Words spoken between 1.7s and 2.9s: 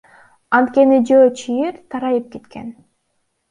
тарайып кеткен.